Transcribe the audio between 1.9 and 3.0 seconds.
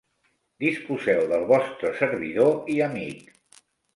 servidor i